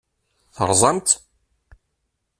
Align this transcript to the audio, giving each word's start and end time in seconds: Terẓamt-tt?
Terẓamt-tt? 0.55 1.19